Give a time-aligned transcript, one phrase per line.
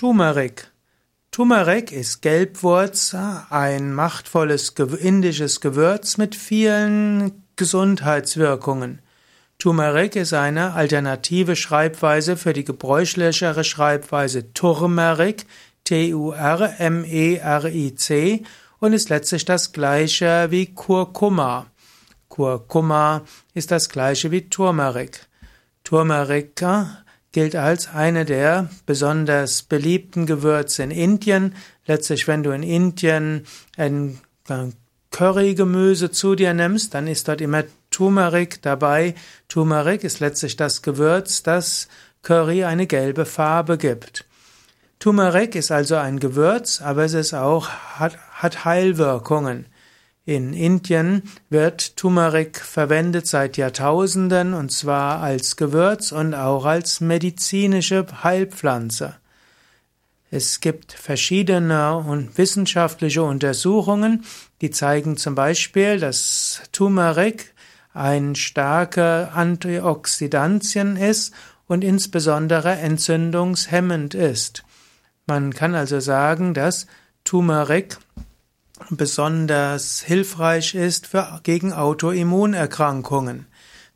[0.00, 0.72] Turmeric.
[1.30, 3.14] Turmeric ist Gelbwurz,
[3.50, 9.02] ein machtvolles indisches Gewürz mit vielen Gesundheitswirkungen.
[9.58, 15.44] Turmeric ist eine alternative Schreibweise für die gebräuchlichere Schreibweise Turmeric,
[15.84, 16.32] T-U-R-M-E-R-I-C
[18.78, 21.66] und ist letztlich das gleiche wie Kurkuma.
[22.30, 23.20] Kurkuma
[23.52, 25.26] ist das gleiche wie Turmeric.
[25.84, 26.56] Turmeric
[27.32, 31.54] gilt als eine der besonders beliebten Gewürze in Indien.
[31.86, 34.18] Letztlich, wenn du in Indien ein
[35.10, 39.14] Currygemüse zu dir nimmst, dann ist dort immer Turmeric dabei.
[39.48, 41.88] Turmeric ist letztlich das Gewürz, das
[42.22, 44.24] Curry eine gelbe Farbe gibt.
[44.98, 49.66] Turmeric ist also ein Gewürz, aber es ist auch, hat, hat Heilwirkungen.
[50.30, 58.06] In Indien wird Turmeric verwendet seit Jahrtausenden und zwar als Gewürz und auch als medizinische
[58.22, 59.16] Heilpflanze.
[60.30, 64.24] Es gibt verschiedene und wissenschaftliche Untersuchungen,
[64.60, 67.52] die zeigen zum Beispiel, dass Turmeric
[67.92, 71.34] ein starker Antioxidantien ist
[71.66, 74.62] und insbesondere entzündungshemmend ist.
[75.26, 76.86] Man kann also sagen, dass
[77.24, 77.98] Turmeric
[78.90, 83.46] besonders hilfreich ist für, gegen Autoimmunerkrankungen.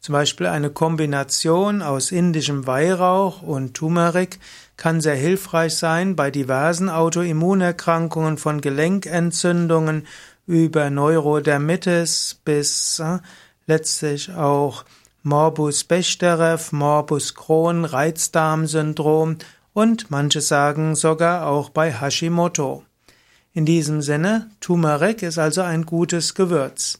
[0.00, 4.38] Zum Beispiel eine Kombination aus indischem Weihrauch und Turmeric
[4.76, 10.06] kann sehr hilfreich sein bei diversen Autoimmunerkrankungen von Gelenkentzündungen
[10.46, 13.18] über Neurodermitis bis äh,
[13.66, 14.84] letztlich auch
[15.22, 19.38] Morbus Bechterew, Morbus Crohn, Reizdarmsyndrom
[19.72, 22.84] und manche sagen sogar auch bei Hashimoto.
[23.56, 26.98] In diesem Sinne, Turmeric ist also ein gutes Gewürz.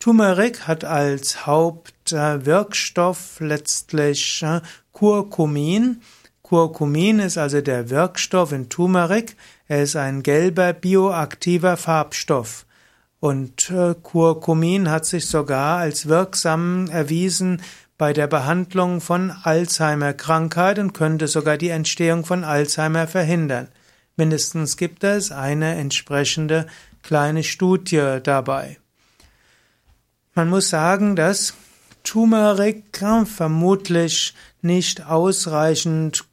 [0.00, 4.60] Turmeric hat als Hauptwirkstoff letztlich äh,
[4.92, 6.02] Curcumin.
[6.42, 9.36] Curcumin ist also der Wirkstoff in Turmeric.
[9.68, 12.66] Er ist ein gelber bioaktiver Farbstoff.
[13.20, 17.62] Und äh, Curcumin hat sich sogar als wirksam erwiesen
[17.96, 23.68] bei der Behandlung von Alzheimer-Krankheit und könnte sogar die Entstehung von Alzheimer verhindern.
[24.16, 26.66] Mindestens gibt es eine entsprechende
[27.02, 28.78] kleine Studie dabei.
[30.34, 31.54] Man muss sagen, dass
[32.04, 32.84] Turmeric
[33.26, 36.24] vermutlich nicht ausreichend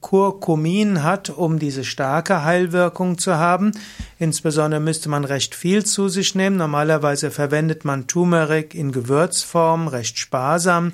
[0.00, 3.72] Kurkumin hat, um diese starke Heilwirkung zu haben.
[4.18, 6.56] Insbesondere müsste man recht viel zu sich nehmen.
[6.56, 10.92] Normalerweise verwendet man Turmeric in Gewürzform recht sparsam.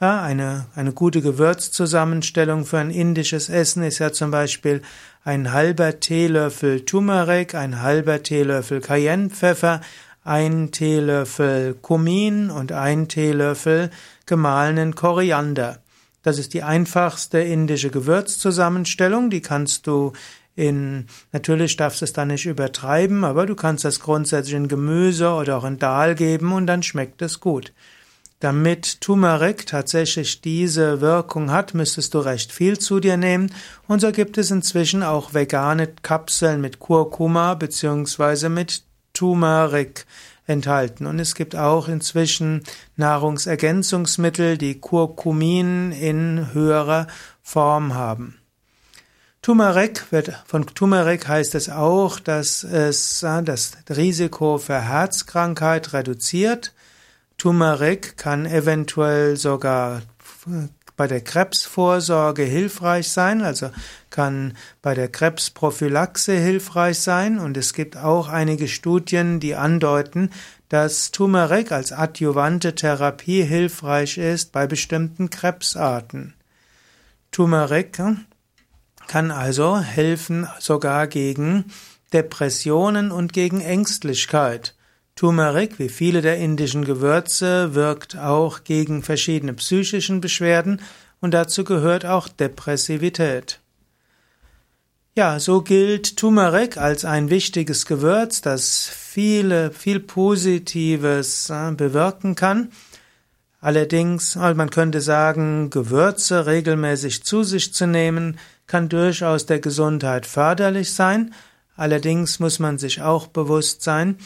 [0.00, 4.80] Ja, eine, eine gute Gewürzzusammenstellung für ein indisches Essen ist ja zum Beispiel
[5.24, 9.80] ein halber Teelöffel Turmeric, ein halber Teelöffel Cayennepfeffer,
[10.22, 13.90] ein Teelöffel Kumin und ein Teelöffel
[14.24, 15.82] gemahlenen Koriander.
[16.22, 20.12] Das ist die einfachste indische Gewürzzusammenstellung, die kannst du
[20.54, 25.30] in, natürlich darfst du es da nicht übertreiben, aber du kannst das grundsätzlich in Gemüse
[25.30, 27.72] oder auch in Dahl geben und dann schmeckt es gut.
[28.40, 33.52] Damit Turmeric tatsächlich diese Wirkung hat, müsstest du recht viel zu dir nehmen.
[33.88, 40.06] Und so gibt es inzwischen auch vegane Kapseln mit Kurkuma beziehungsweise mit Turmeric
[40.46, 41.06] enthalten.
[41.06, 42.62] Und es gibt auch inzwischen
[42.96, 47.08] Nahrungsergänzungsmittel, die Kurkumin in höherer
[47.42, 48.38] Form haben.
[49.42, 56.72] Turmeric wird, von Turmeric heißt es auch, dass es das Risiko für Herzkrankheit reduziert.
[57.38, 60.02] Turmeric kann eventuell sogar
[60.96, 63.70] bei der Krebsvorsorge hilfreich sein, also
[64.10, 70.30] kann bei der Krebsprophylaxe hilfreich sein und es gibt auch einige Studien, die andeuten,
[70.68, 76.34] dass Turmeric als adjuvante Therapie hilfreich ist bei bestimmten Krebsarten.
[77.30, 78.02] Turmeric
[79.06, 81.66] kann also helfen sogar gegen
[82.12, 84.74] Depressionen und gegen Ängstlichkeit.
[85.18, 90.80] Turmeric, wie viele der indischen Gewürze, wirkt auch gegen verschiedene psychischen Beschwerden
[91.20, 93.58] und dazu gehört auch Depressivität.
[95.16, 102.70] Ja, so gilt Turmeric als ein wichtiges Gewürz, das viele, viel Positives äh, bewirken kann.
[103.60, 108.38] Allerdings, man könnte sagen, Gewürze regelmäßig zu sich zu nehmen,
[108.68, 111.34] kann durchaus der Gesundheit förderlich sein.
[111.74, 114.16] Allerdings muss man sich auch bewusst sein,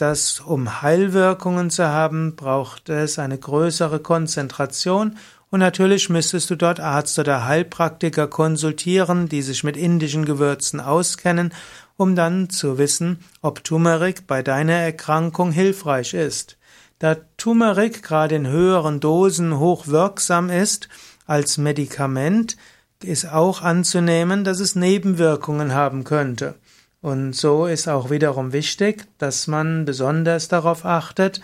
[0.00, 5.16] dass um Heilwirkungen zu haben, braucht es eine größere Konzentration
[5.50, 11.52] und natürlich müsstest du dort Arzt oder Heilpraktiker konsultieren, die sich mit indischen Gewürzen auskennen,
[11.96, 16.56] um dann zu wissen, ob Turmeric bei deiner Erkrankung hilfreich ist.
[16.98, 20.88] Da Turmeric gerade in höheren Dosen hochwirksam ist
[21.26, 22.56] als Medikament,
[23.02, 26.54] ist auch anzunehmen, dass es Nebenwirkungen haben könnte.
[27.02, 31.40] Und so ist auch wiederum wichtig, dass man besonders darauf achtet,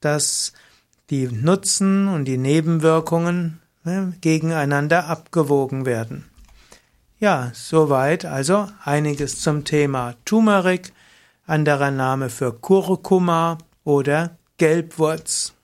[0.00, 0.52] dass
[1.10, 6.26] die Nutzen und die Nebenwirkungen ne, gegeneinander abgewogen werden.
[7.18, 10.92] Ja, soweit also einiges zum Thema Turmeric,
[11.44, 15.54] anderer Name für Kurkuma oder Gelbwurz.